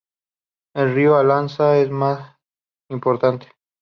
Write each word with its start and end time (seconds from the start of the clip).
El 0.73 0.95
río 0.95 1.15
Arlanza 1.15 1.77
es 1.77 1.85
el 1.85 1.93
más 1.93 2.35
importante. 2.89 3.49